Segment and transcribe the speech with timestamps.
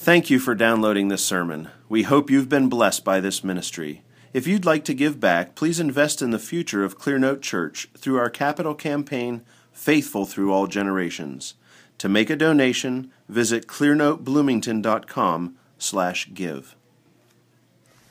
[0.00, 1.70] Thank you for downloading this sermon.
[1.88, 4.02] We hope you've been blessed by this ministry.
[4.32, 8.16] If you'd like to give back, please invest in the future of Clearnote Church through
[8.16, 9.42] our capital campaign,
[9.72, 11.54] Faithful Through All Generations.
[11.98, 16.76] To make a donation, visit clearnotebloomington.com slash give.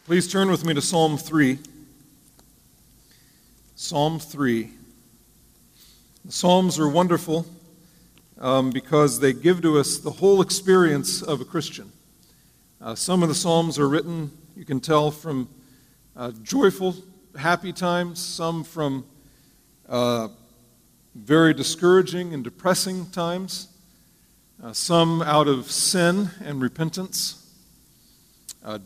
[0.05, 1.57] Please turn with me to Psalm 3.
[3.75, 4.71] Psalm 3.
[6.25, 7.45] The Psalms are wonderful
[8.39, 11.91] um, because they give to us the whole experience of a Christian.
[12.79, 15.49] Uh, some of the Psalms are written, you can tell, from
[16.15, 16.95] uh, joyful,
[17.37, 19.05] happy times, some from
[19.89, 20.27] uh,
[21.15, 23.67] very discouraging and depressing times,
[24.63, 27.43] uh, some out of sin and repentance,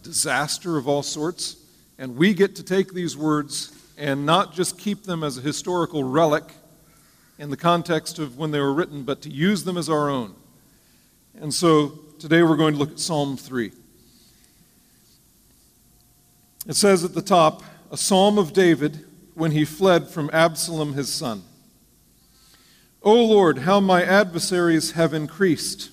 [0.03, 1.57] disaster of all sorts.
[1.97, 6.03] And we get to take these words and not just keep them as a historical
[6.03, 6.43] relic
[7.41, 10.35] in the context of when they were written, but to use them as our own.
[11.39, 13.71] And so today we're going to look at Psalm 3.
[16.67, 21.11] It says at the top, a psalm of David when he fled from Absalom his
[21.11, 21.41] son.
[23.01, 25.89] O Lord, how my adversaries have increased.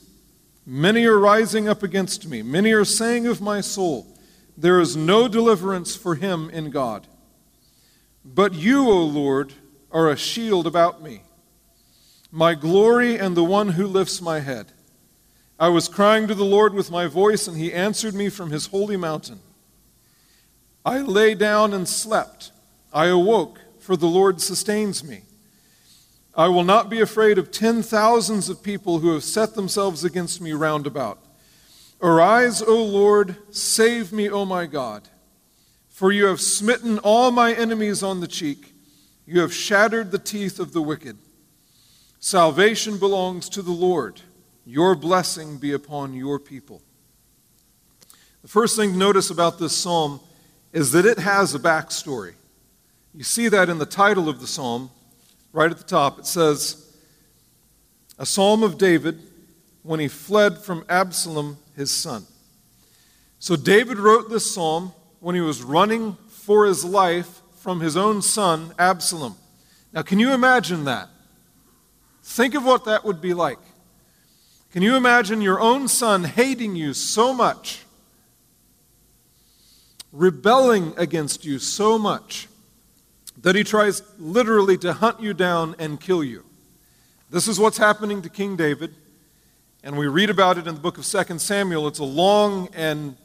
[0.67, 2.43] Many are rising up against me.
[2.43, 4.07] Many are saying of my soul,
[4.55, 7.07] There is no deliverance for him in God.
[8.23, 9.55] But you, O Lord,
[9.91, 11.23] are a shield about me,
[12.31, 14.73] my glory and the one who lifts my head.
[15.59, 18.67] I was crying to the Lord with my voice, and he answered me from his
[18.67, 19.41] holy mountain.
[20.85, 22.53] I lay down and slept.
[22.93, 25.23] I awoke, for the Lord sustains me.
[26.35, 30.41] I will not be afraid of ten thousands of people who have set themselves against
[30.41, 31.19] me round about.
[32.01, 35.09] Arise, O Lord, save me, O my God.
[35.89, 38.73] For you have smitten all my enemies on the cheek,
[39.27, 41.19] you have shattered the teeth of the wicked.
[42.21, 44.21] Salvation belongs to the Lord.
[44.65, 46.83] Your blessing be upon your people.
[48.43, 50.21] The first thing to notice about this psalm
[50.73, 52.35] is that it has a backstory.
[53.15, 54.91] You see that in the title of the psalm,
[55.53, 56.19] right at the top.
[56.19, 56.95] It says,
[58.19, 59.21] A psalm of David
[59.83, 62.27] when he fled from Absalom, his son.
[63.39, 68.23] So David wrote this psalm when he was running for his life from his own
[68.23, 69.37] son, Absalom.
[69.93, 71.09] Now, can you imagine that?
[72.29, 73.59] Think of what that would be like.
[74.71, 77.85] Can you imagine your own son hating you so much,
[80.13, 82.47] rebelling against you so much,
[83.39, 86.45] that he tries literally to hunt you down and kill you.
[87.31, 88.95] This is what's happening to King David,
[89.83, 91.89] and we read about it in the book of 2 Samuel.
[91.89, 93.17] It's a long and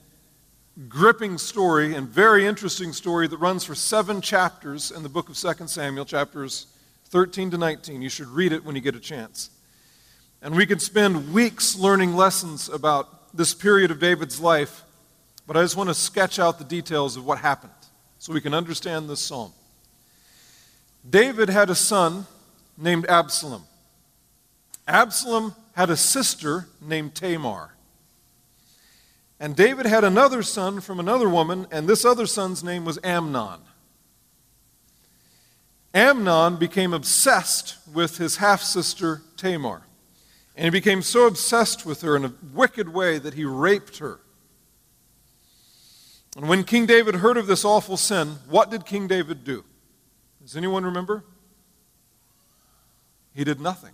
[0.87, 5.37] gripping story and very interesting story that runs for seven chapters in the book of
[5.37, 6.67] 2 Samuel, chapters
[7.13, 8.01] 13 to 19.
[8.01, 9.51] You should read it when you get a chance.
[10.41, 14.81] And we could spend weeks learning lessons about this period of David's life,
[15.45, 17.71] but I just want to sketch out the details of what happened
[18.17, 19.53] so we can understand this psalm.
[21.07, 22.25] David had a son
[22.79, 23.61] named Absalom.
[24.87, 27.75] Absalom had a sister named Tamar.
[29.39, 33.59] And David had another son from another woman, and this other son's name was Amnon.
[35.93, 39.83] Amnon became obsessed with his half sister Tamar.
[40.55, 44.19] And he became so obsessed with her in a wicked way that he raped her.
[46.35, 49.63] And when King David heard of this awful sin, what did King David do?
[50.41, 51.23] Does anyone remember?
[53.35, 53.93] He did nothing.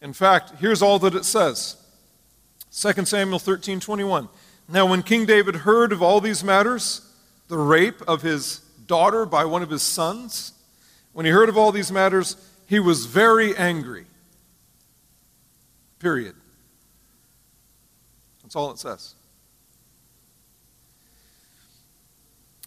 [0.00, 1.76] In fact, here's all that it says
[2.72, 4.28] 2 Samuel 13 21.
[4.68, 7.12] Now, when King David heard of all these matters,
[7.48, 10.52] the rape of his daughter by one of his sons,
[11.12, 12.36] when he heard of all these matters,
[12.66, 14.06] he was very angry.
[15.98, 16.34] Period.
[18.42, 19.14] That's all it says.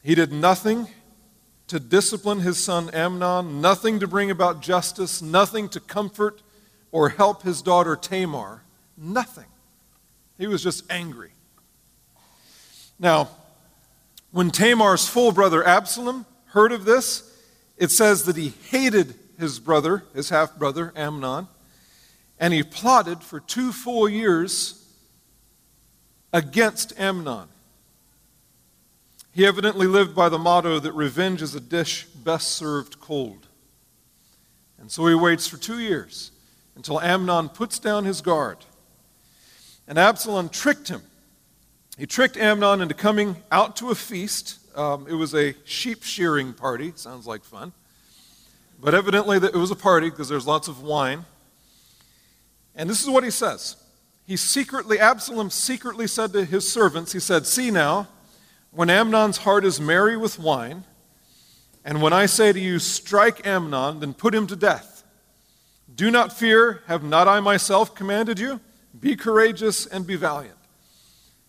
[0.03, 0.87] He did nothing
[1.67, 6.41] to discipline his son Amnon, nothing to bring about justice, nothing to comfort
[6.91, 8.63] or help his daughter Tamar.
[8.97, 9.45] Nothing.
[10.37, 11.31] He was just angry.
[12.99, 13.29] Now,
[14.37, 17.23] when Tamar's full brother Absalom heard of this,
[17.75, 21.47] it says that he hated his brother, his half brother Amnon,
[22.39, 24.93] and he plotted for two full years
[26.31, 27.47] against Amnon.
[29.31, 33.47] He evidently lived by the motto that revenge is a dish best served cold.
[34.77, 36.29] And so he waits for two years
[36.75, 38.59] until Amnon puts down his guard.
[39.87, 41.01] And Absalom tricked him.
[41.97, 44.59] He tricked Amnon into coming out to a feast.
[44.77, 46.93] Um, it was a sheep shearing party.
[46.95, 47.73] Sounds like fun.
[48.79, 51.25] But evidently, it was a party because there's lots of wine.
[52.75, 53.77] And this is what he says
[54.27, 58.09] he secretly, Absalom secretly said to his servants, he said, See now,
[58.71, 60.83] when Amnon's heart is merry with wine,
[61.85, 65.05] and when I say to you, Strike Amnon, then put him to death.
[65.95, 68.59] Do not fear, have not I myself commanded you?
[68.99, 70.56] Be courageous and be valiant.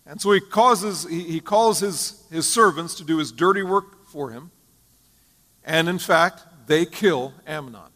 [0.09, 4.07] And so he causes, he, he calls his, his servants to do his dirty work
[4.07, 4.51] for him.
[5.65, 7.91] And in fact, they kill Amnon.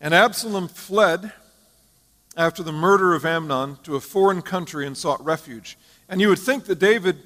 [0.00, 1.32] And Absalom fled
[2.36, 5.78] after the murder of Amnon to a foreign country and sought refuge.
[6.06, 7.16] And you would think that David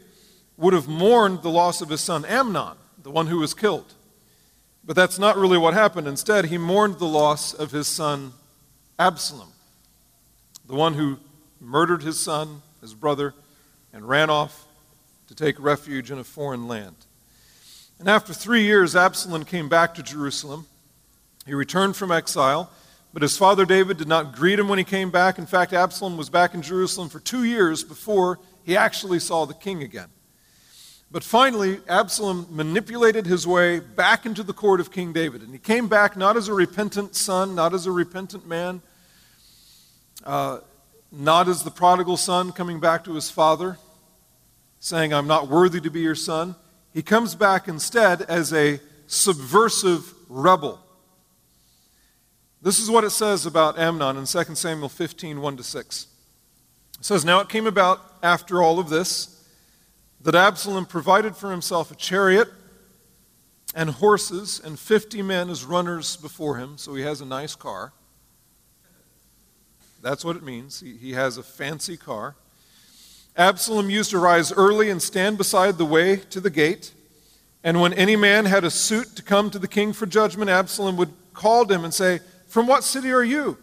[0.57, 3.95] would have mourned the loss of his son Amnon, the one who was killed.
[4.85, 6.07] But that's not really what happened.
[6.07, 8.33] Instead, he mourned the loss of his son
[8.99, 9.49] Absalom,
[10.70, 11.19] the one who
[11.61, 13.34] murdered his son, his brother,
[13.93, 14.69] and ran off
[15.26, 16.94] to take refuge in a foreign land.
[17.99, 20.67] And after three years, Absalom came back to Jerusalem.
[21.44, 22.70] He returned from exile,
[23.12, 25.38] but his father David did not greet him when he came back.
[25.38, 29.55] In fact, Absalom was back in Jerusalem for two years before he actually saw the
[29.55, 30.08] king again.
[31.11, 35.43] But finally, Absalom manipulated his way back into the court of King David.
[35.43, 38.82] And he came back not as a repentant son, not as a repentant man,
[40.25, 40.61] uh,
[41.11, 43.78] not as the prodigal son coming back to his father,
[44.78, 46.55] saying, I'm not worthy to be your son.
[46.93, 50.81] He comes back instead as a subversive rebel
[52.62, 56.06] this is what it says about Amnon in 2 Samuel 15 1 to 6.
[56.99, 59.43] It says, Now it came about after all of this
[60.20, 62.49] that Absalom provided for himself a chariot
[63.75, 67.94] and horses and 50 men as runners before him, so he has a nice car.
[70.02, 70.81] That's what it means.
[70.81, 72.37] He, he has a fancy car.
[73.37, 76.93] Absalom used to rise early and stand beside the way to the gate.
[77.62, 80.97] And when any man had a suit to come to the king for judgment, Absalom
[80.97, 82.20] would call him and say,
[82.50, 83.56] from what city are you?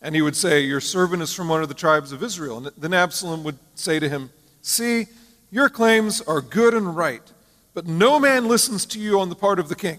[0.00, 2.58] And he would say, Your servant is from one of the tribes of Israel.
[2.58, 4.30] And then Absalom would say to him,
[4.62, 5.06] See,
[5.50, 7.22] your claims are good and right,
[7.74, 9.98] but no man listens to you on the part of the king.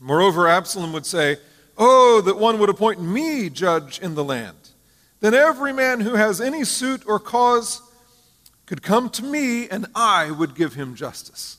[0.00, 1.36] Moreover, Absalom would say,
[1.76, 4.56] Oh, that one would appoint me judge in the land.
[5.20, 7.82] Then every man who has any suit or cause
[8.66, 11.58] could come to me, and I would give him justice.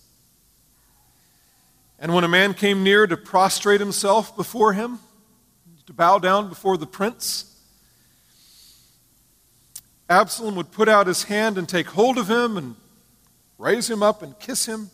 [2.00, 5.00] And when a man came near to prostrate himself before him,
[5.86, 7.52] to bow down before the prince,
[10.10, 12.76] Absalom would put out his hand and take hold of him and
[13.58, 14.90] raise him up and kiss him.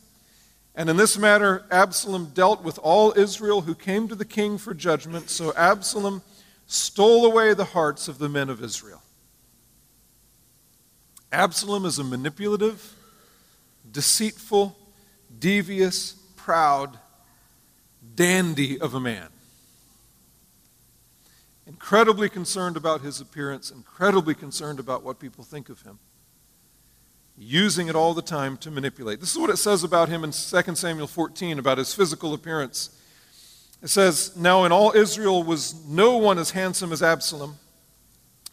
[0.76, 4.74] And in this matter, Absalom dealt with all Israel who came to the king for
[4.74, 5.30] judgment.
[5.30, 6.22] So Absalom
[6.66, 9.02] stole away the hearts of the men of Israel.
[11.32, 12.96] Absalom is a manipulative,
[13.90, 14.78] deceitful,
[15.40, 16.98] devious, proud
[18.16, 19.28] dandy of a man.
[21.68, 26.00] Incredibly concerned about his appearance, incredibly concerned about what people think of him.
[27.44, 29.20] Using it all the time to manipulate.
[29.20, 32.92] This is what it says about him in 2 Samuel 14 about his physical appearance.
[33.82, 37.56] It says, Now in all Israel was no one as handsome as Absalom,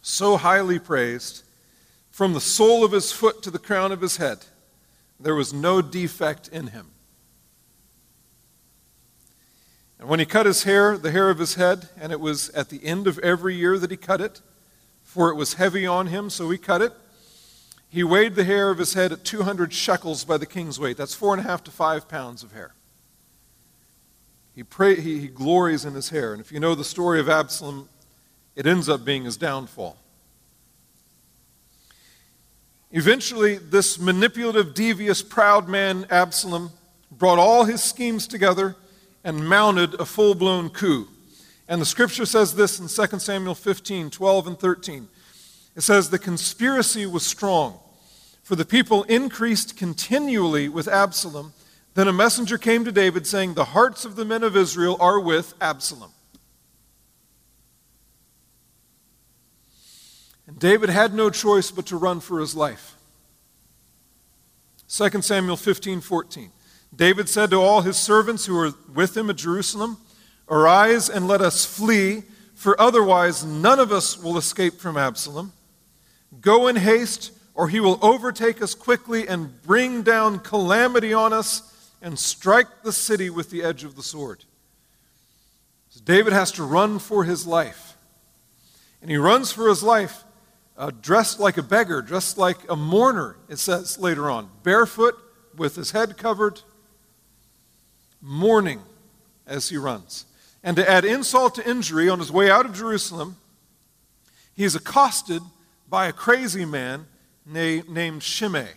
[0.01, 1.43] so highly praised,
[2.09, 4.39] from the sole of his foot to the crown of his head.
[5.19, 6.87] There was no defect in him.
[9.99, 12.69] And when he cut his hair, the hair of his head, and it was at
[12.69, 14.41] the end of every year that he cut it,
[15.03, 16.93] for it was heavy on him, so he cut it.
[17.89, 20.95] He weighed the hair of his head at 200 shekels by the king's weight.
[20.95, 22.73] That's four and a half to five pounds of hair.
[24.55, 26.33] He, pray, he, he glories in his hair.
[26.33, 27.89] And if you know the story of Absalom,
[28.55, 29.97] it ends up being his downfall.
[32.91, 36.71] Eventually, this manipulative, devious, proud man, Absalom,
[37.11, 38.75] brought all his schemes together
[39.23, 41.07] and mounted a full blown coup.
[41.67, 45.07] And the scripture says this in 2 Samuel 15 12 and 13.
[45.75, 47.79] It says, The conspiracy was strong,
[48.43, 51.53] for the people increased continually with Absalom.
[51.93, 55.19] Then a messenger came to David saying, The hearts of the men of Israel are
[55.19, 56.11] with Absalom.
[60.47, 62.95] And David had no choice but to run for his life.
[64.89, 66.51] 2 Samuel 15 14.
[66.95, 69.97] David said to all his servants who were with him at Jerusalem,
[70.49, 72.23] Arise and let us flee,
[72.55, 75.53] for otherwise none of us will escape from Absalom.
[76.41, 81.91] Go in haste, or he will overtake us quickly and bring down calamity on us
[82.01, 84.45] and strike the city with the edge of the sword.
[85.89, 87.97] So David has to run for his life.
[89.01, 90.23] And he runs for his life
[90.77, 95.15] uh, dressed like a beggar, dressed like a mourner, it says later on, barefoot,
[95.57, 96.61] with his head covered,
[98.21, 98.81] mourning
[99.45, 100.25] as he runs.
[100.63, 103.37] And to add insult to injury, on his way out of Jerusalem,
[104.55, 105.41] he is accosted
[105.89, 107.07] by a crazy man
[107.45, 108.69] named Shimei.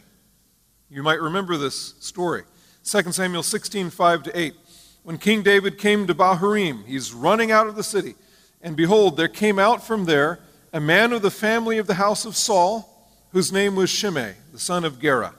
[0.88, 2.45] You might remember this story.
[2.85, 4.54] 2 Samuel 16, 5 to 8.
[5.02, 8.14] When King David came to Bahurim, he's running out of the city.
[8.61, 10.40] And behold, there came out from there
[10.73, 12.88] a man of the family of the house of Saul,
[13.33, 15.35] whose name was Shimei, the son of Gera.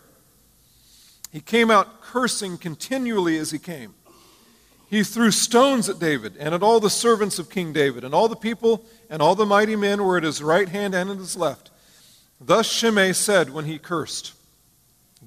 [1.31, 3.95] He came out cursing continually as he came.
[4.93, 8.27] He threw stones at David and at all the servants of King David, and all
[8.27, 11.35] the people and all the mighty men were at his right hand and at his
[11.35, 11.71] left.
[12.39, 14.33] Thus Shimei said when he cursed,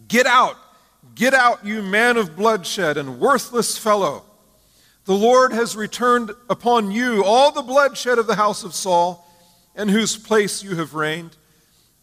[0.06, 0.54] Get out,
[1.16, 4.22] get out, you man of bloodshed and worthless fellow.
[5.04, 9.28] The Lord has returned upon you all the bloodshed of the house of Saul,
[9.74, 11.36] in whose place you have reigned.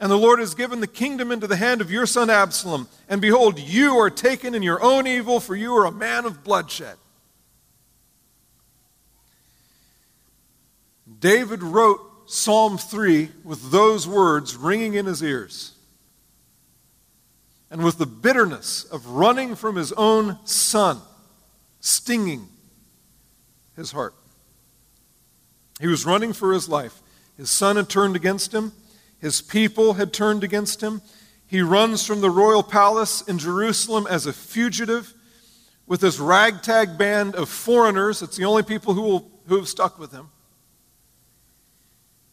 [0.01, 2.89] And the Lord has given the kingdom into the hand of your son Absalom.
[3.07, 6.43] And behold, you are taken in your own evil, for you are a man of
[6.43, 6.97] bloodshed.
[11.23, 15.71] David wrote Psalm 3 with those words ringing in his ears
[17.71, 20.99] and with the bitterness of running from his own son
[21.79, 22.49] stinging
[23.77, 24.13] his heart.
[25.79, 27.01] He was running for his life.
[27.37, 28.73] His son had turned against him,
[29.17, 31.01] his people had turned against him.
[31.47, 35.13] He runs from the royal palace in Jerusalem as a fugitive
[35.87, 38.21] with this ragtag band of foreigners.
[38.21, 40.29] It's the only people who, will, who have stuck with him.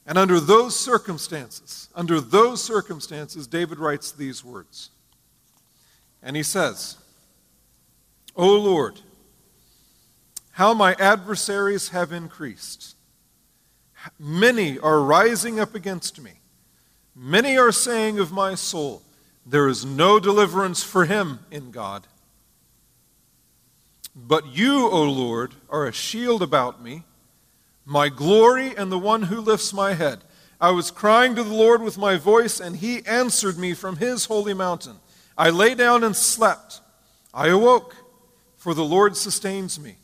[0.07, 4.91] And under those circumstances, under those circumstances, David writes these words.
[6.23, 6.97] And he says,
[8.37, 9.01] O Lord,
[10.53, 12.97] how my adversaries have increased.
[14.19, 16.33] Many are rising up against me.
[17.15, 19.03] Many are saying of my soul,
[19.45, 22.07] There is no deliverance for him in God.
[24.15, 27.05] But you, O Lord, are a shield about me,
[27.91, 30.21] my glory and the one who lifts my head.
[30.61, 34.27] I was crying to the Lord with my voice, and he answered me from his
[34.27, 34.99] holy mountain.
[35.37, 36.81] I lay down and slept.
[37.35, 37.97] I awoke,
[38.57, 39.97] for the Lord sustains me.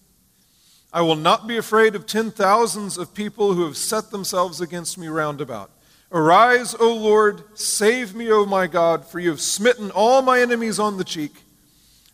[0.93, 4.99] I will not be afraid of ten thousands of people who have set themselves against
[4.99, 5.71] me round about.
[6.11, 10.81] Arise, O Lord, save me, O my God, for you have smitten all my enemies
[10.81, 11.35] on the cheek.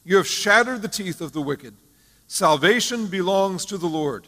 [0.05, 1.73] You have shattered the teeth of the wicked.
[2.27, 4.27] Salvation belongs to the Lord.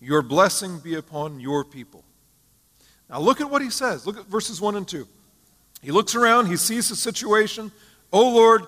[0.00, 2.04] Your blessing be upon your people.
[3.08, 4.06] Now look at what he says.
[4.06, 5.06] Look at verses 1 and 2.
[5.82, 7.70] He looks around, he sees the situation.
[8.12, 8.66] O Lord,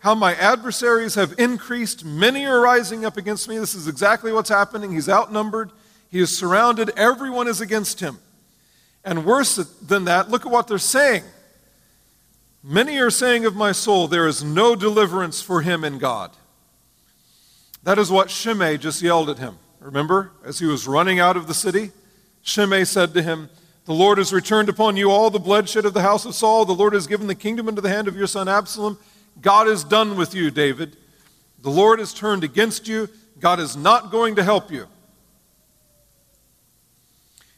[0.00, 2.04] how my adversaries have increased.
[2.04, 3.58] Many are rising up against me.
[3.58, 4.92] This is exactly what's happening.
[4.92, 5.70] He's outnumbered,
[6.10, 8.18] he is surrounded, everyone is against him.
[9.04, 11.22] And worse than that, look at what they're saying.
[12.62, 16.30] Many are saying of my soul, there is no deliverance for him in God.
[17.82, 19.58] That is what Shimei just yelled at him.
[19.80, 21.90] Remember, as he was running out of the city,
[22.42, 23.48] Shimei said to him,
[23.86, 26.64] The Lord has returned upon you all the bloodshed of the house of Saul.
[26.64, 28.98] The Lord has given the kingdom into the hand of your son Absalom.
[29.40, 30.96] God is done with you, David.
[31.62, 33.08] The Lord has turned against you.
[33.38, 34.86] God is not going to help you.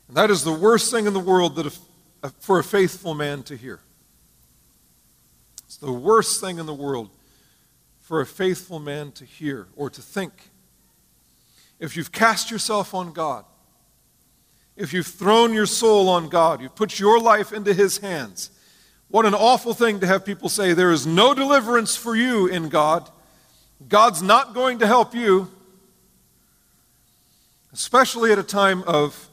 [0.07, 1.67] And that is the worst thing in the world that
[2.23, 3.81] a, for a faithful man to hear.
[5.64, 7.11] It's the worst thing in the world
[8.00, 10.50] for a faithful man to hear or to think.
[11.83, 13.45] If you've cast yourself on God,
[14.77, 18.53] if you've thrown your soul on God, you've put your life into His hands,
[19.09, 22.69] what an awful thing to have people say, There is no deliverance for you in
[22.69, 23.11] God.
[23.89, 25.51] God's not going to help you,
[27.73, 29.29] especially at a time of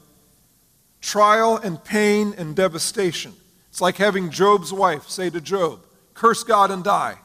[1.01, 3.31] trial and pain and devastation.
[3.69, 5.81] It's like having Job's wife say to Job,
[6.15, 7.19] Curse God and die.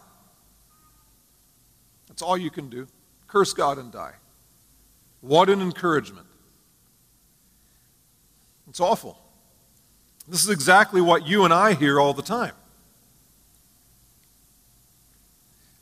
[2.09, 2.87] That's all you can do.
[3.27, 4.13] Curse God and die.
[5.25, 6.27] What an encouragement.
[8.69, 9.19] It's awful.
[10.29, 12.53] This is exactly what you and I hear all the time.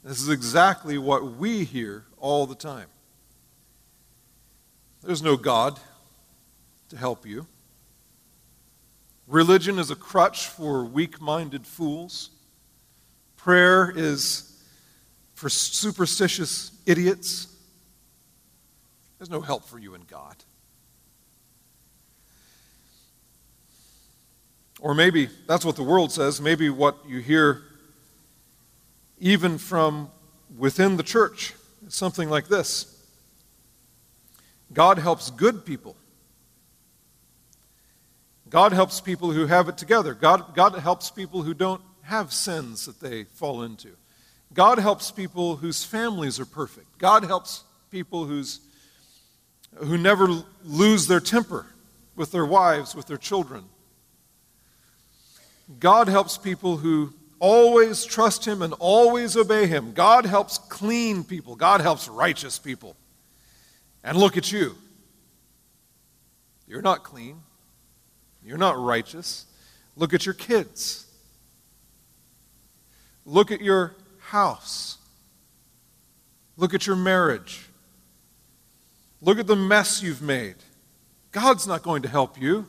[0.05, 2.87] This is exactly what we hear all the time.
[5.03, 5.81] There's no God
[6.91, 7.49] to help you.
[9.27, 12.31] Religion is a crutch for weak minded fools.
[13.37, 14.63] Prayer is
[15.35, 17.52] for superstitious idiots.
[19.23, 20.35] There's no help for you in God.
[24.81, 26.41] Or maybe that's what the world says.
[26.41, 27.63] Maybe what you hear
[29.21, 30.11] even from
[30.59, 31.55] within the church
[31.87, 33.01] is something like this
[34.73, 35.95] God helps good people.
[38.51, 40.15] God helps people who have it together.
[40.15, 43.91] God, God helps people who don't have sins that they fall into.
[44.53, 46.99] God helps people whose families are perfect.
[46.99, 48.59] God helps people whose
[49.77, 51.67] who never lose their temper
[52.17, 53.65] with their wives, with their children.
[55.79, 59.93] God helps people who always trust Him and always obey Him.
[59.93, 62.97] God helps clean people, God helps righteous people.
[64.05, 64.77] And look at you.
[66.67, 67.43] You're not clean,
[68.45, 69.47] you're not righteous.
[69.97, 71.07] Look at your kids.
[73.27, 74.99] Look at your house.
[76.57, 77.69] Look at your marriage.
[79.23, 80.57] Look at the mess you've made.
[81.31, 82.69] God's not going to help you.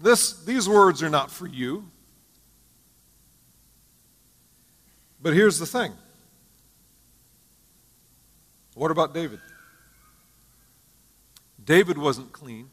[0.00, 1.88] This, these words are not for you.
[5.22, 5.92] But here's the thing
[8.74, 9.40] what about David?
[11.62, 12.70] David wasn't clean.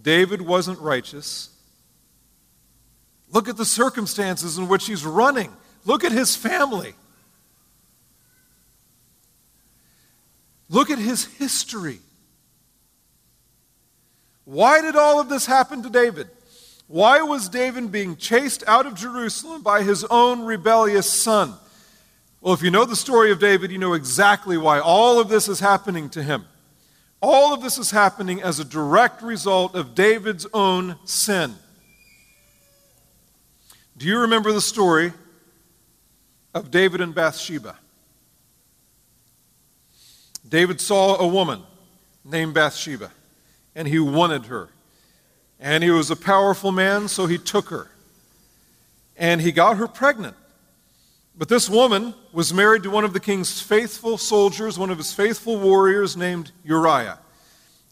[0.00, 1.50] David wasn't righteous.
[3.30, 5.52] Look at the circumstances in which he's running.
[5.84, 6.94] Look at his family.
[10.72, 12.00] Look at his history.
[14.46, 16.28] Why did all of this happen to David?
[16.88, 21.52] Why was David being chased out of Jerusalem by his own rebellious son?
[22.40, 25.46] Well, if you know the story of David, you know exactly why all of this
[25.46, 26.46] is happening to him.
[27.20, 31.54] All of this is happening as a direct result of David's own sin.
[33.98, 35.12] Do you remember the story
[36.54, 37.76] of David and Bathsheba?
[40.52, 41.62] David saw a woman
[42.26, 43.10] named Bathsheba,
[43.74, 44.68] and he wanted her.
[45.58, 47.90] And he was a powerful man, so he took her.
[49.16, 50.36] And he got her pregnant.
[51.34, 55.14] But this woman was married to one of the king's faithful soldiers, one of his
[55.14, 57.18] faithful warriors named Uriah.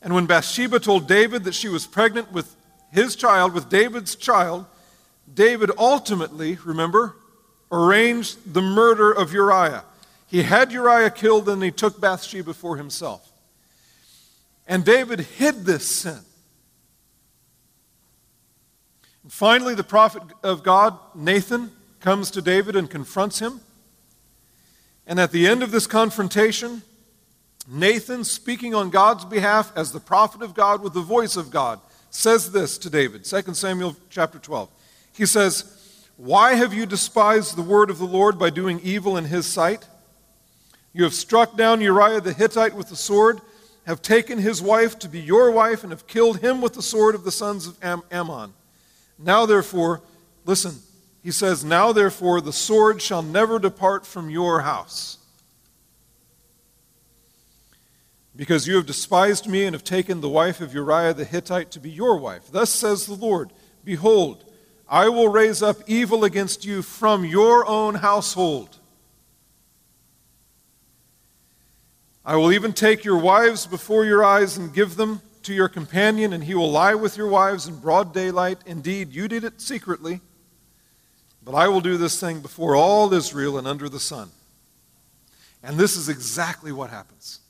[0.02, 2.54] And when Bathsheba told David that she was pregnant with
[2.92, 4.66] his child, with David's child,
[5.32, 7.16] David ultimately, remember,
[7.72, 9.84] arranged the murder of Uriah.
[10.30, 13.32] He had Uriah killed, and he took Bathsheba for himself.
[14.64, 16.20] And David hid this sin.
[19.24, 23.60] And finally, the prophet of God, Nathan, comes to David and confronts him.
[25.04, 26.82] And at the end of this confrontation,
[27.68, 31.80] Nathan, speaking on God's behalf as the prophet of God with the voice of God,
[32.10, 34.68] says this to David 2 Samuel chapter 12.
[35.12, 39.24] He says, Why have you despised the word of the Lord by doing evil in
[39.24, 39.88] his sight?
[40.92, 43.40] You have struck down Uriah the Hittite with the sword,
[43.86, 47.14] have taken his wife to be your wife, and have killed him with the sword
[47.14, 48.52] of the sons of Am- Ammon.
[49.18, 50.02] Now, therefore,
[50.44, 50.76] listen,
[51.22, 55.18] he says, Now, therefore, the sword shall never depart from your house.
[58.34, 61.80] Because you have despised me and have taken the wife of Uriah the Hittite to
[61.80, 62.50] be your wife.
[62.50, 63.50] Thus says the Lord
[63.84, 64.44] Behold,
[64.88, 68.79] I will raise up evil against you from your own household.
[72.24, 76.32] I will even take your wives before your eyes and give them to your companion,
[76.32, 78.58] and he will lie with your wives in broad daylight.
[78.66, 80.20] Indeed, you did it secretly,
[81.42, 84.30] but I will do this thing before all Israel and under the sun.
[85.62, 87.40] And this is exactly what happens.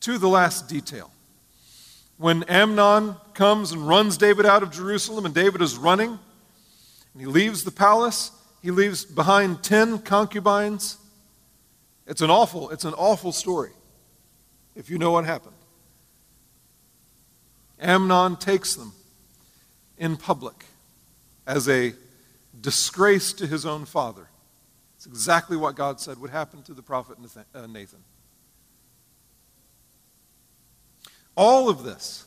[0.00, 1.10] To the last detail.
[2.16, 7.26] When Amnon comes and runs David out of Jerusalem, and David is running, and he
[7.26, 8.30] leaves the palace,
[8.62, 10.98] he leaves behind 10 concubines
[12.14, 13.72] it's an awful, it's an awful story
[14.76, 15.56] if you know what happened.
[17.80, 18.92] Amnon takes them
[19.98, 20.64] in public
[21.44, 21.92] as a
[22.60, 24.28] disgrace to his own father.
[24.94, 27.18] It's exactly what God said would happen to the prophet
[27.52, 27.98] uh, Nathan.
[31.36, 32.26] All of this,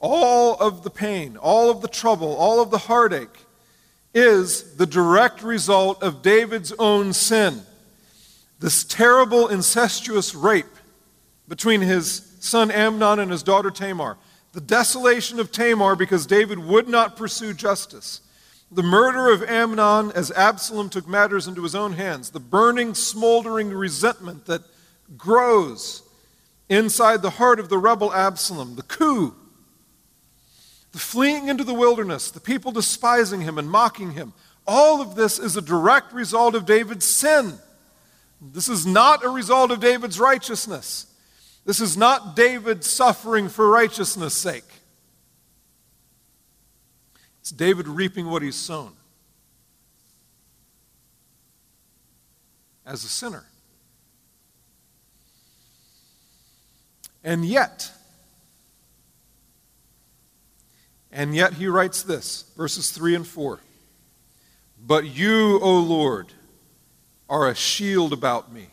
[0.00, 3.38] all of the pain, all of the trouble, all of the heartache
[4.12, 7.62] is the direct result of David's own sin
[8.62, 10.64] this terrible incestuous rape
[11.48, 14.16] between his son Amnon and his daughter Tamar,
[14.52, 18.20] the desolation of Tamar because David would not pursue justice,
[18.70, 23.70] the murder of Amnon as Absalom took matters into his own hands, the burning, smoldering
[23.70, 24.62] resentment that
[25.16, 26.04] grows
[26.68, 29.34] inside the heart of the rebel Absalom, the coup,
[30.92, 34.32] the fleeing into the wilderness, the people despising him and mocking him.
[34.68, 37.58] All of this is a direct result of David's sin.
[38.50, 41.06] This is not a result of David's righteousness.
[41.64, 44.64] This is not David suffering for righteousness' sake.
[47.40, 48.94] It's David reaping what he's sown
[52.84, 53.44] as a sinner.
[57.22, 57.92] And yet,
[61.12, 63.60] and yet he writes this, verses 3 and 4.
[64.84, 66.32] But you, O Lord,
[67.32, 68.66] are a shield about me.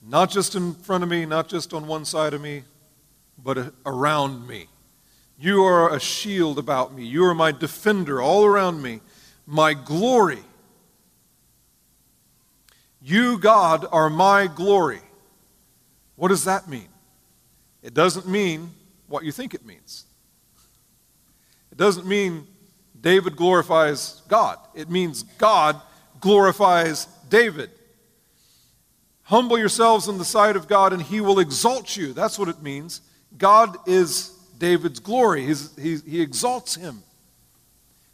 [0.00, 2.62] Not just in front of me, not just on one side of me,
[3.36, 4.68] but around me.
[5.38, 7.04] You are a shield about me.
[7.04, 9.02] You are my defender all around me,
[9.46, 10.42] my glory.
[13.02, 15.02] You, God, are my glory.
[16.14, 16.88] What does that mean?
[17.82, 18.70] It doesn't mean
[19.06, 20.06] what you think it means.
[21.70, 22.46] It doesn't mean
[22.98, 24.56] David glorifies God.
[24.74, 25.78] It means God
[26.20, 27.70] glorifies David.
[29.24, 32.12] Humble yourselves in the sight of God, and he will exalt you.
[32.12, 33.00] That's what it means.
[33.36, 35.44] God is David's glory.
[35.44, 37.02] He's, he, he exalts him,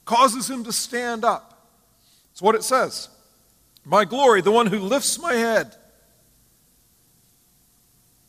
[0.04, 1.68] causes him to stand up.
[2.30, 3.08] That's what it says.
[3.84, 5.74] My glory, the one who lifts my head.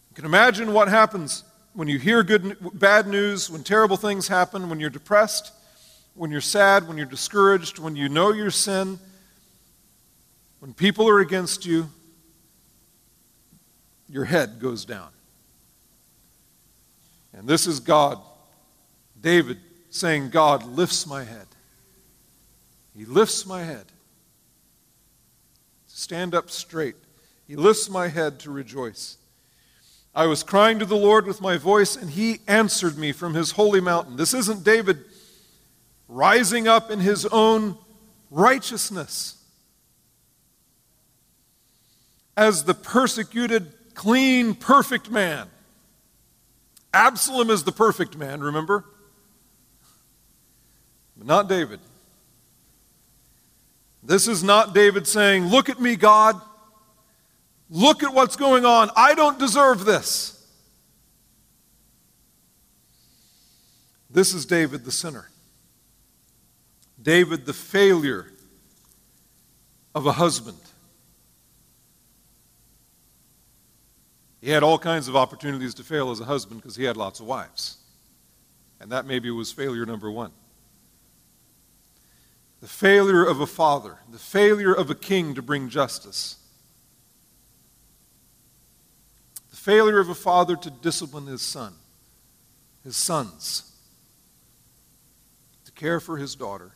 [0.09, 4.69] You can imagine what happens when you hear good, bad news, when terrible things happen,
[4.69, 5.51] when you're depressed,
[6.15, 8.99] when you're sad, when you're discouraged, when you know your sin,
[10.63, 11.89] when people are against you,
[14.08, 15.10] your head goes down.
[17.34, 18.17] And this is God,
[19.19, 19.58] David,
[19.89, 21.47] saying, God lifts my head.
[22.95, 23.88] He lifts my head.
[25.88, 26.95] Stand up straight.
[27.45, 29.17] He lifts my head to rejoice.
[30.15, 33.52] I was crying to the Lord with my voice, and he answered me from his
[33.52, 34.15] holy mountain.
[34.15, 34.99] This isn't David
[36.08, 37.78] rising up in his own
[38.32, 39.42] righteousness
[42.36, 45.48] as the persecuted, clean, perfect man.
[46.93, 48.86] Absalom is the perfect man, remember?
[51.17, 51.80] But not David.
[54.02, 56.39] This is not David saying, Look at me, God.
[57.69, 58.91] Look at what's going on.
[58.96, 60.34] I don't deserve this.
[64.10, 65.30] This is David the sinner.
[67.02, 68.32] David the failure
[69.96, 70.58] of a husband.
[74.43, 77.21] He had all kinds of opportunities to fail as a husband because he had lots
[77.21, 77.77] of wives.
[78.82, 80.32] And that maybe was failure number one.
[82.60, 86.36] The failure of a father, the failure of a king to bring justice.
[89.49, 91.75] The failure of a father to discipline his son,
[92.84, 93.71] his sons,
[95.63, 96.71] to care for his daughter.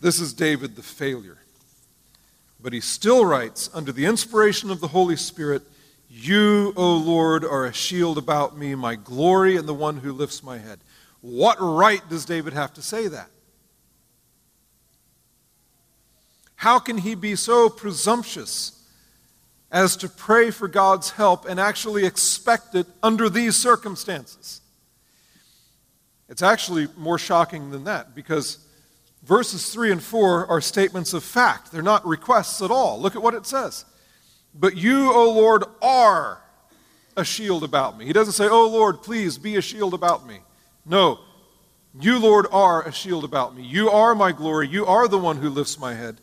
[0.00, 1.36] This is David the failure.
[2.58, 5.64] But he still writes, under the inspiration of the Holy Spirit,
[6.12, 10.42] You, O Lord, are a shield about me, my glory, and the one who lifts
[10.42, 10.80] my head.
[11.20, 13.30] What right does David have to say that?
[16.56, 18.84] How can he be so presumptuous
[19.70, 24.60] as to pray for God's help and actually expect it under these circumstances?
[26.28, 28.66] It's actually more shocking than that because
[29.22, 31.70] Verses 3 and 4 are statements of fact.
[31.70, 33.00] They're not requests at all.
[33.00, 33.84] Look at what it says.
[34.54, 36.42] But you, O Lord, are
[37.16, 38.04] a shield about me.
[38.04, 40.38] He doesn't say, Oh Lord, please be a shield about me.
[40.84, 41.20] No.
[41.98, 43.62] You, Lord, are a shield about me.
[43.62, 44.68] You are my glory.
[44.68, 46.20] You are the one who lifts my head.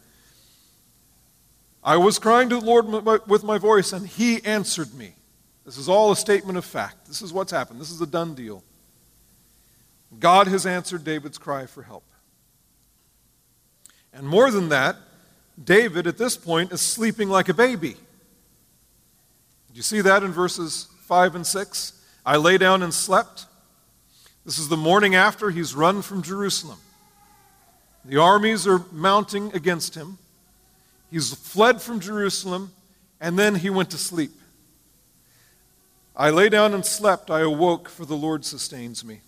[1.84, 2.88] I was crying to the Lord
[3.28, 5.14] with my voice, and he answered me.
[5.66, 7.08] This is all a statement of fact.
[7.08, 7.82] This is what's happened.
[7.82, 8.64] This is a done deal.
[10.18, 12.04] God has answered David's cry for help.
[14.14, 14.96] And more than that,
[15.62, 17.98] David at this point is sleeping like a baby.
[19.72, 21.94] Do you see that in verses 5 and 6?
[22.26, 23.46] I lay down and slept.
[24.46, 26.80] This is the morning after he's run from Jerusalem.
[28.06, 30.18] The armies are mounting against him.
[31.12, 32.72] He's fled from Jerusalem,
[33.20, 34.32] and then he went to sleep.
[36.16, 37.30] I lay down and slept.
[37.30, 39.22] I awoke, for the Lord sustains me.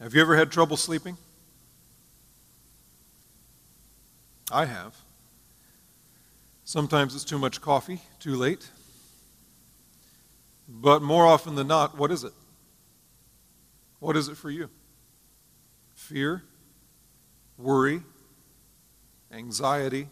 [0.00, 1.18] Have you ever had trouble sleeping?
[4.50, 4.96] I have.
[6.70, 8.70] Sometimes it's too much coffee, too late.
[10.68, 12.32] But more often than not, what is it?
[13.98, 14.70] What is it for you?
[15.94, 16.44] Fear,
[17.58, 18.02] worry,
[19.32, 20.06] anxiety,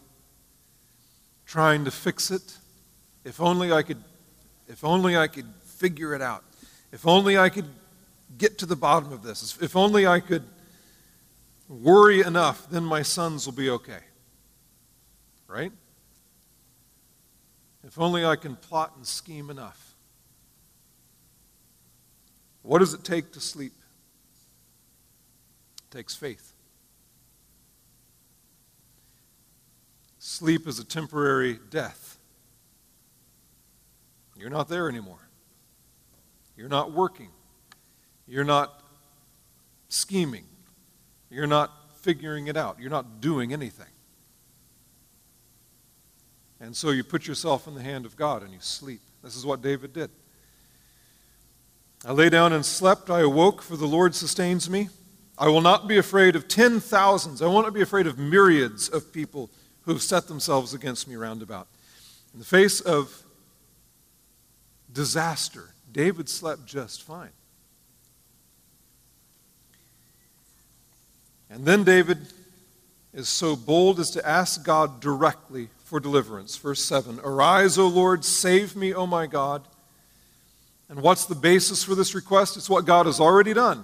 [1.45, 2.57] trying to fix it.
[3.23, 4.03] If only I could
[4.67, 6.43] if only I could figure it out.
[6.91, 7.69] If only I could
[8.37, 9.57] get to the bottom of this.
[9.61, 10.43] If only I could
[11.69, 14.01] worry enough, then my sons will be okay.
[15.47, 15.71] Right?
[17.83, 19.95] If only I can plot and scheme enough.
[22.61, 23.73] What does it take to sleep?
[25.77, 26.53] It takes faith.
[30.19, 32.17] Sleep is a temporary death.
[34.37, 35.29] You're not there anymore.
[36.55, 37.29] You're not working.
[38.27, 38.83] You're not
[39.87, 40.45] scheming.
[41.29, 42.79] You're not figuring it out.
[42.79, 43.87] You're not doing anything.
[46.61, 49.01] And so you put yourself in the hand of God and you sleep.
[49.23, 50.09] This is what David did.
[52.05, 53.09] I lay down and slept.
[53.09, 54.89] I awoke, for the Lord sustains me.
[55.37, 57.41] I will not be afraid of ten thousands.
[57.41, 59.49] I will not be afraid of myriads of people
[59.81, 61.67] who have set themselves against me round about.
[62.33, 63.23] In the face of
[64.91, 67.31] disaster, David slept just fine.
[71.49, 72.19] And then David
[73.13, 76.55] is so bold as to ask God directly for deliverance.
[76.55, 79.67] Verse 7 Arise, O Lord, save me, O my God.
[80.87, 82.57] And what's the basis for this request?
[82.57, 83.83] It's what God has already done.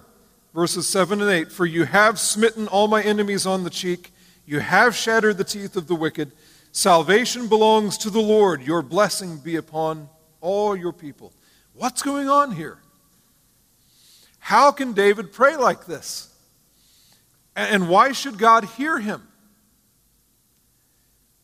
[0.53, 4.11] Verses 7 and 8 For you have smitten all my enemies on the cheek,
[4.45, 6.31] you have shattered the teeth of the wicked.
[6.71, 8.61] Salvation belongs to the Lord.
[8.61, 10.07] Your blessing be upon
[10.41, 11.33] all your people.
[11.73, 12.77] What's going on here?
[14.37, 16.31] How can David pray like this?
[17.55, 19.27] And why should God hear him?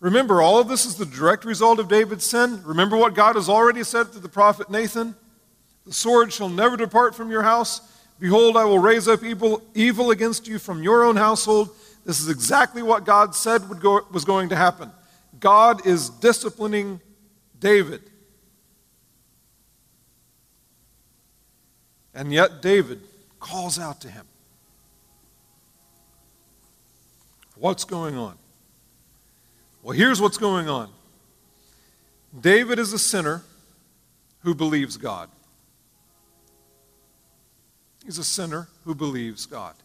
[0.01, 2.61] Remember, all of this is the direct result of David's sin.
[2.65, 5.15] Remember what God has already said to the prophet Nathan
[5.85, 7.81] The sword shall never depart from your house.
[8.19, 11.69] Behold, I will raise up evil, evil against you from your own household.
[12.03, 14.91] This is exactly what God said go, was going to happen.
[15.39, 16.99] God is disciplining
[17.59, 18.01] David.
[22.15, 23.01] And yet, David
[23.39, 24.25] calls out to him.
[27.55, 28.40] What's going on?
[29.83, 30.89] Well, here's what's going on
[32.39, 33.43] David is a sinner
[34.39, 35.29] who believes God.
[38.05, 39.75] He's a sinner who believes God.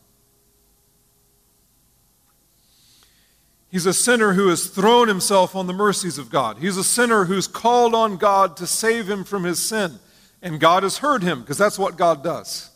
[3.69, 6.59] He's a sinner who has thrown himself on the mercies of God.
[6.59, 9.99] He's a sinner who's called on God to save him from his sin.
[10.41, 12.71] And God has heard him, because that's what God does.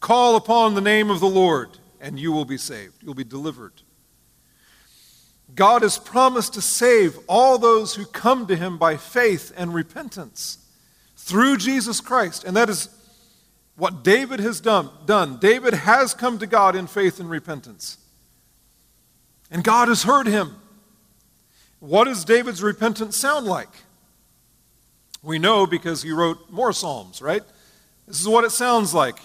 [0.00, 3.02] Call upon the name of the Lord, and you will be saved.
[3.02, 3.72] You'll be delivered.
[5.58, 10.58] God has promised to save all those who come to him by faith and repentance
[11.16, 12.44] through Jesus Christ.
[12.44, 12.88] And that is
[13.74, 14.88] what David has done.
[15.04, 15.38] done.
[15.40, 17.98] David has come to God in faith and repentance.
[19.50, 20.54] And God has heard him.
[21.80, 23.82] What does David's repentance sound like?
[25.24, 27.42] We know because he wrote more Psalms, right?
[28.06, 29.18] This is what it sounds like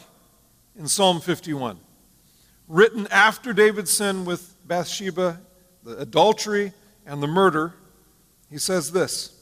[0.75, 1.77] in Psalm 51.
[2.67, 5.39] Written after David's sin with Bathsheba
[5.83, 6.73] the adultery,
[7.05, 7.73] and the murder,
[8.49, 9.33] he says this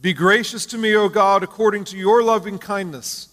[0.00, 3.28] Be gracious to me, O God, according to your loving kindness.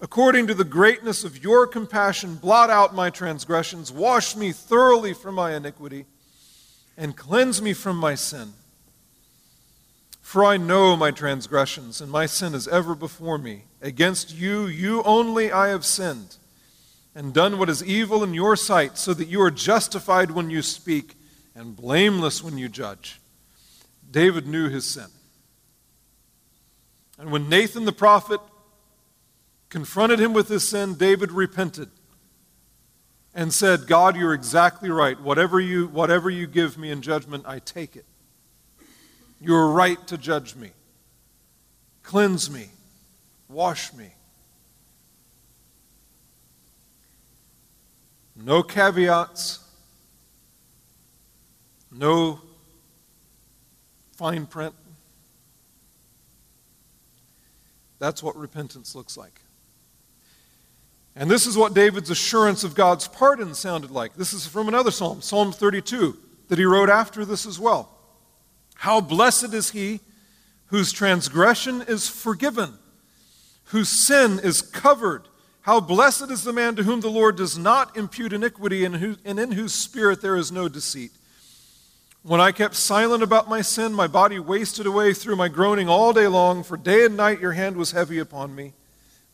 [0.00, 5.36] According to the greatness of your compassion, blot out my transgressions, wash me thoroughly from
[5.36, 6.06] my iniquity,
[6.96, 8.52] and cleanse me from my sin.
[10.20, 13.62] For I know my transgressions, and my sin is ever before me.
[13.80, 16.36] Against you, you only, I have sinned,
[17.14, 20.62] and done what is evil in your sight, so that you are justified when you
[20.62, 21.14] speak
[21.54, 23.20] and blameless when you judge.
[24.10, 25.08] David knew his sin.
[27.18, 28.40] And when Nathan the prophet
[29.68, 31.88] confronted him with his sin, David repented
[33.34, 35.18] and said, God, you're exactly right.
[35.20, 38.04] Whatever you, whatever you give me in judgment, I take it.
[39.40, 40.70] You're right to judge me.
[42.02, 42.68] Cleanse me.
[43.48, 44.12] Wash me.
[48.36, 49.60] No caveats,
[51.92, 52.40] no
[54.12, 54.74] fine print.
[57.98, 59.40] That's what repentance looks like.
[61.14, 64.14] And this is what David's assurance of God's pardon sounded like.
[64.14, 66.16] This is from another psalm, Psalm 32,
[66.48, 67.90] that he wrote after this as well.
[68.74, 70.00] How blessed is he
[70.66, 72.72] whose transgression is forgiven,
[73.64, 75.22] whose sin is covered.
[75.60, 79.16] How blessed is the man to whom the Lord does not impute iniquity and, who,
[79.24, 81.12] and in whose spirit there is no deceit.
[82.24, 86.12] When I kept silent about my sin, my body wasted away through my groaning all
[86.12, 88.74] day long, for day and night your hand was heavy upon me.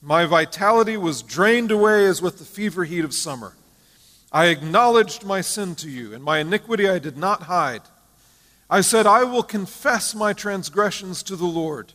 [0.01, 3.53] My vitality was drained away as with the fever heat of summer.
[4.33, 7.83] I acknowledged my sin to you, and my iniquity I did not hide.
[8.71, 11.93] I said, I will confess my transgressions to the Lord.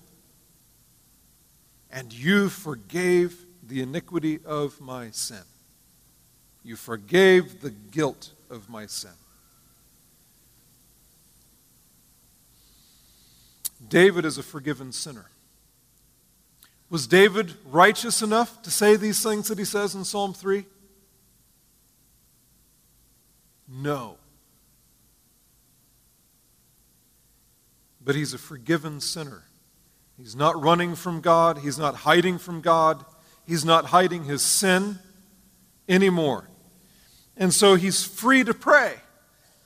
[1.90, 5.44] And you forgave the iniquity of my sin.
[6.64, 9.12] You forgave the guilt of my sin.
[13.94, 15.28] David is a forgiven sinner.
[16.90, 20.66] Was David righteous enough to say these things that he says in Psalm 3?
[23.70, 24.18] No.
[28.04, 29.44] But he's a forgiven sinner.
[30.18, 33.06] He's not running from God, he's not hiding from God,
[33.46, 34.98] he's not hiding his sin
[35.88, 36.50] anymore.
[37.38, 38.96] And so he's free to pray,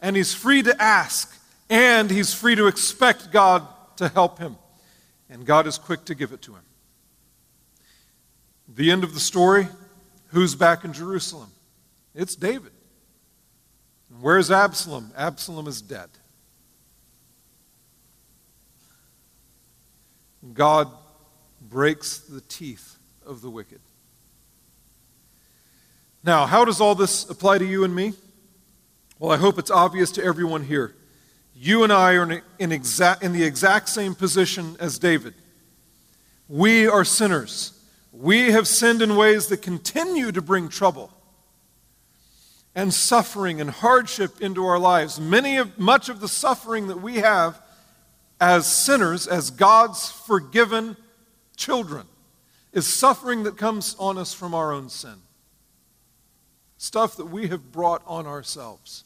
[0.01, 1.33] and he's free to ask,
[1.69, 3.65] And he's free to expect God
[3.97, 4.57] to help him.
[5.29, 6.63] And God is quick to give it to him.
[8.67, 9.67] The end of the story
[10.27, 11.49] who's back in Jerusalem?
[12.15, 12.71] It's David.
[14.21, 15.11] Where's Absalom?
[15.17, 16.09] Absalom is dead.
[20.53, 20.89] God
[21.61, 23.81] breaks the teeth of the wicked.
[26.23, 28.13] Now, how does all this apply to you and me?
[29.19, 30.95] Well, I hope it's obvious to everyone here.
[31.59, 35.33] You and I are in, exact, in the exact same position as David.
[36.47, 37.73] We are sinners.
[38.11, 41.11] We have sinned in ways that continue to bring trouble
[42.75, 45.19] and suffering and hardship into our lives.
[45.19, 47.59] Many of, much of the suffering that we have
[48.39, 50.95] as sinners, as God's forgiven
[51.55, 52.05] children,
[52.71, 55.15] is suffering that comes on us from our own sin.
[56.77, 59.05] Stuff that we have brought on ourselves.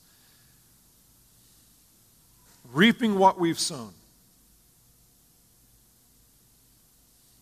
[2.73, 3.93] Reaping what we've sown.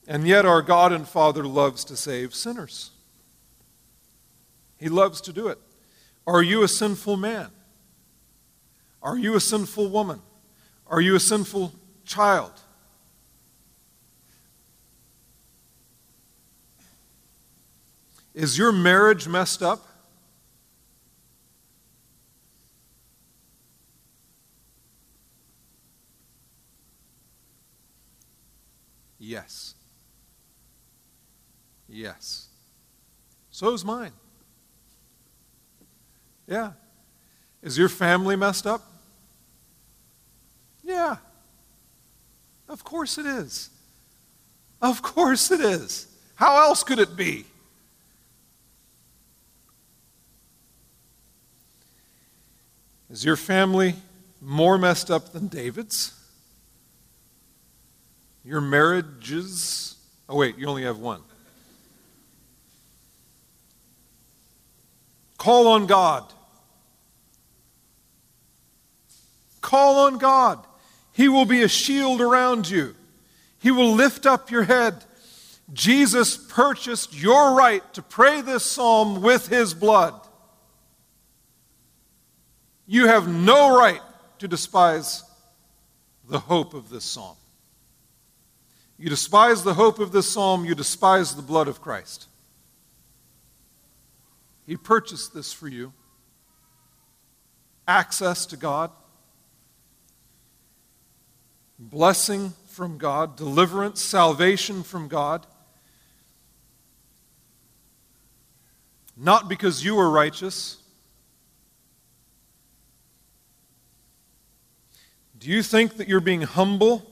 [0.07, 2.91] And yet, our God and Father loves to save sinners.
[4.77, 5.59] He loves to do it.
[6.25, 7.49] Are you a sinful man?
[9.03, 10.21] Are you a sinful woman?
[10.87, 11.73] Are you a sinful
[12.05, 12.51] child?
[18.33, 19.85] Is your marriage messed up?
[29.29, 29.75] Yes.
[31.87, 32.47] Yes.
[33.51, 34.11] So is mine.
[36.47, 36.71] Yeah.
[37.61, 38.81] Is your family messed up?
[40.83, 41.17] Yeah.
[42.67, 43.69] Of course it is.
[44.81, 46.07] Of course it is.
[46.33, 47.45] How else could it be?
[53.11, 53.93] Is your family
[54.41, 56.18] more messed up than David's?
[58.49, 59.95] Your marriages.
[60.27, 61.21] Oh, wait, you only have one.
[65.37, 66.23] Call on God.
[69.61, 70.65] Call on God.
[71.13, 72.95] He will be a shield around you,
[73.59, 75.05] He will lift up your head.
[75.71, 80.15] Jesus purchased your right to pray this psalm with His blood.
[82.87, 84.01] You have no right
[84.39, 85.23] to despise
[86.27, 87.35] the hope of this psalm.
[88.99, 92.27] You despise the hope of this psalm, you despise the blood of Christ.
[94.67, 95.93] He purchased this for you
[97.87, 98.91] access to God,
[101.79, 105.47] blessing from God, deliverance, salvation from God.
[109.17, 110.77] Not because you are righteous.
[115.39, 117.08] Do you think that you're being humble?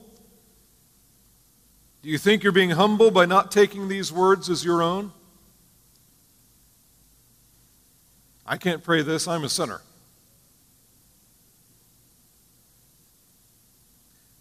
[2.08, 5.12] Do you think you're being humble by not taking these words as your own?
[8.46, 9.82] I can't pray this, I'm a sinner.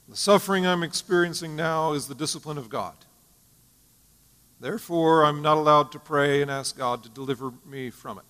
[0.08, 2.95] The suffering I'm experiencing now is the discipline of God.
[4.62, 8.23] Therefore, I'm not allowed to pray and ask God to deliver me from it.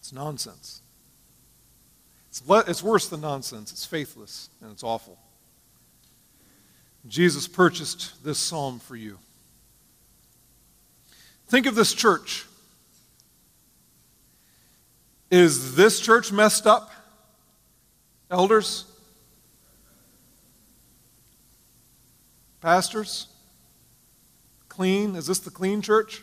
[0.00, 0.82] It's nonsense.
[2.36, 3.72] It's, le- it's worse than nonsense.
[3.72, 5.18] It's faithless and it's awful.
[7.08, 9.18] Jesus purchased this psalm for you.
[11.48, 12.44] Think of this church.
[15.30, 16.90] Is this church messed up?
[18.30, 18.84] Elders?
[22.60, 23.28] Pastors?
[24.68, 25.16] Clean?
[25.16, 26.22] Is this the clean church?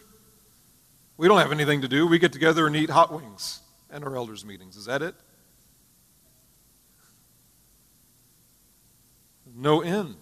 [1.18, 2.06] We don't have anything to do.
[2.06, 4.78] We get together and eat hot wings and our elders' meetings.
[4.78, 5.16] Is that it?
[9.56, 10.16] No end.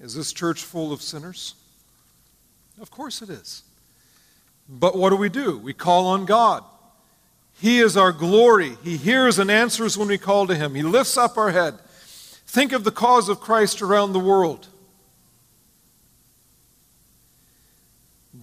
[0.00, 1.54] Is this church full of sinners?
[2.80, 3.62] Of course it is.
[4.68, 5.58] But what do we do?
[5.58, 6.62] We call on God.
[7.58, 8.76] He is our glory.
[8.84, 10.74] He hears and answers when we call to Him.
[10.74, 11.78] He lifts up our head.
[12.46, 14.68] Think of the cause of Christ around the world.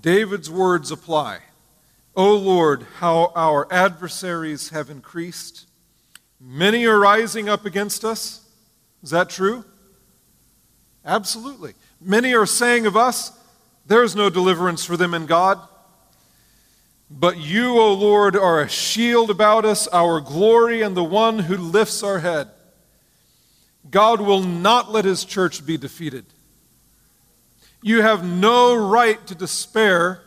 [0.02, 1.40] David's words apply.
[2.16, 5.68] O Lord, how our adversaries have increased.
[6.46, 8.42] Many are rising up against us.
[9.02, 9.64] Is that true?
[11.06, 11.74] Absolutely.
[12.02, 13.32] Many are saying of us,
[13.86, 15.60] there is no deliverance for them in God.
[17.10, 21.56] But you, O Lord, are a shield about us, our glory, and the one who
[21.56, 22.50] lifts our head.
[23.90, 26.26] God will not let his church be defeated.
[27.82, 30.22] You have no right to despair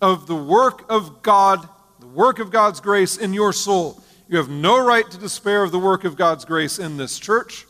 [0.00, 1.68] of the work of God,
[2.00, 4.00] the work of God's grace in your soul.
[4.34, 7.66] You have no right to despair of the work of God's grace in this church,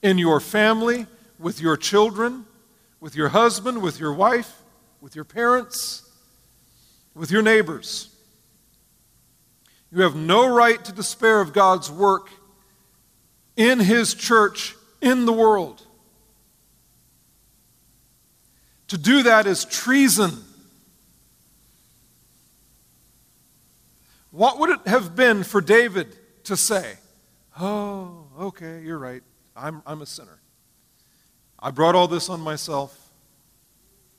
[0.00, 1.08] in your family,
[1.40, 2.46] with your children,
[3.00, 4.62] with your husband, with your wife,
[5.00, 6.08] with your parents,
[7.16, 8.14] with your neighbors.
[9.90, 12.30] You have no right to despair of God's work
[13.56, 15.84] in His church in the world.
[18.86, 20.44] To do that is treason.
[24.34, 26.96] What would it have been for David to say,
[27.56, 29.22] Oh, okay, you're right.
[29.54, 30.40] I'm, I'm a sinner.
[31.56, 32.98] I brought all this on myself.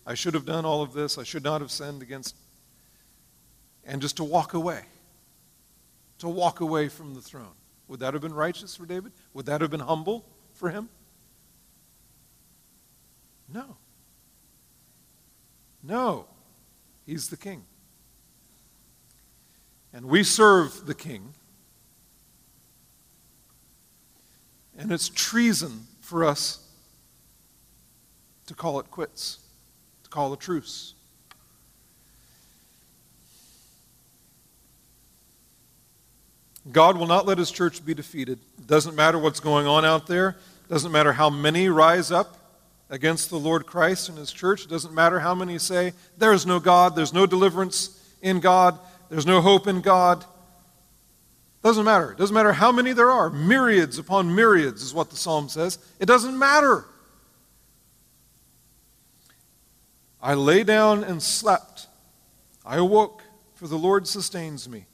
[0.08, 1.18] I should have done all of this.
[1.18, 2.34] I should not have sinned against.
[3.84, 4.84] And just to walk away.
[6.20, 7.52] To walk away from the throne.
[7.90, 9.12] Would that have been righteous for David?
[9.34, 10.88] Would that have been humble for him?
[13.54, 13.76] No.
[15.84, 16.28] No.
[17.06, 17.66] He's the king.
[19.96, 21.34] And we serve the king.
[24.78, 26.60] And it's treason for us
[28.48, 29.40] to call it quits,
[30.04, 30.96] to call a truce.
[36.70, 38.40] God will not let his church be defeated.
[38.58, 40.30] It doesn't matter what's going on out there.
[40.30, 42.38] It doesn't matter how many rise up
[42.90, 44.66] against the Lord Christ and his church.
[44.66, 48.78] It doesn't matter how many say, there is no God, there's no deliverance in God.
[49.16, 50.26] There's no hope in God.
[51.64, 52.12] Doesn't matter.
[52.12, 53.30] It doesn't matter how many there are.
[53.30, 55.80] Myriads upon myriads is what the psalm says.
[56.02, 56.84] It doesn't matter.
[60.22, 61.88] I lay down and slept.
[62.66, 64.86] I awoke, for the Lord sustains me.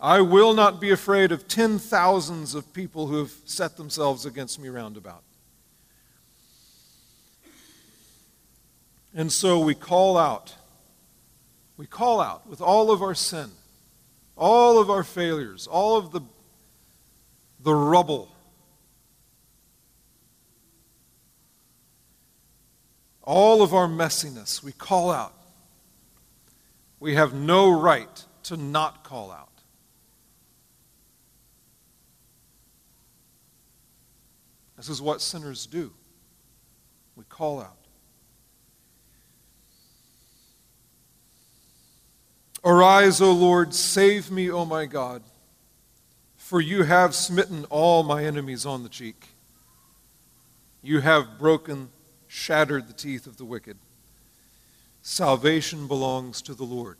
[0.00, 4.58] I will not be afraid of ten thousands of people who have set themselves against
[4.58, 5.24] me round about.
[9.14, 10.54] And so we call out
[11.78, 13.50] we call out with all of our sin,
[14.36, 16.20] all of our failures, all of the,
[17.60, 18.28] the rubble,
[23.22, 25.34] all of our messiness, we call out.
[26.98, 29.48] We have no right to not call out.
[34.76, 35.92] This is what sinners do.
[37.14, 37.77] We call out.
[42.64, 45.22] Arise, O Lord, save me, O my God,
[46.36, 49.28] for you have smitten all my enemies on the cheek.
[50.82, 51.90] You have broken,
[52.26, 53.76] shattered the teeth of the wicked.
[55.02, 56.98] Salvation belongs to the Lord.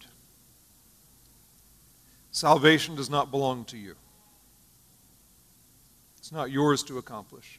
[2.31, 3.97] Salvation does not belong to you.
[6.19, 7.59] It's not yours to accomplish.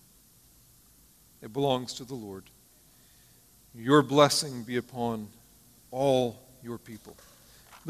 [1.41, 2.43] It belongs to the Lord.
[3.75, 5.27] Your blessing be upon
[5.91, 7.15] all your people.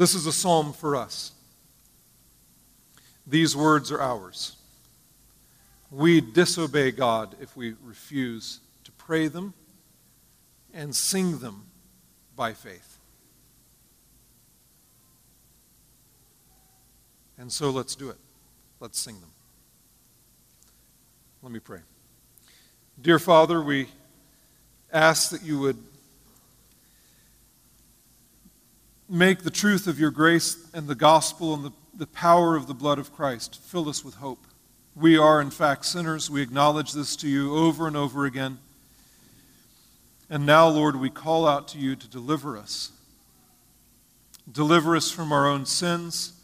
[0.00, 1.32] This is a psalm for us.
[3.26, 4.56] These words are ours.
[5.90, 9.52] We disobey God if we refuse to pray them
[10.72, 11.66] and sing them
[12.34, 12.96] by faith.
[17.36, 18.16] And so let's do it.
[18.80, 19.32] Let's sing them.
[21.42, 21.80] Let me pray.
[22.98, 23.88] Dear Father, we
[24.90, 25.76] ask that you would
[29.10, 32.74] make the truth of your grace and the gospel and the, the power of the
[32.74, 34.46] blood of Christ fill us with hope.
[34.94, 36.30] We are, in fact, sinners.
[36.30, 38.58] We acknowledge this to you over and over again.
[40.28, 42.92] And now, Lord, we call out to you to deliver us.
[44.50, 46.34] Deliver us from our own sins.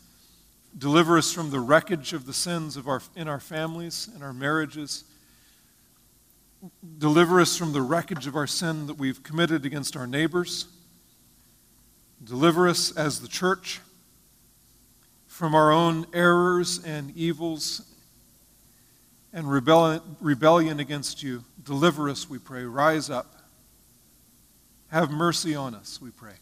[0.77, 4.33] Deliver us from the wreckage of the sins of our, in our families, in our
[4.33, 5.05] marriages.
[6.99, 10.67] Deliver us from the wreckage of our sin that we've committed against our neighbors.
[12.23, 13.81] Deliver us as the church
[15.27, 17.83] from our own errors and evils
[19.33, 21.45] and rebellion, against you.
[21.63, 22.65] Deliver us, we pray.
[22.65, 23.27] Rise up.
[24.89, 26.37] Have mercy on us, we pray.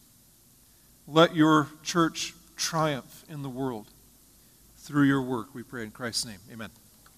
[1.08, 3.88] Let your church triumph in the world
[4.76, 6.38] through your work, we pray in Christ's name.
[6.52, 6.68] Amen.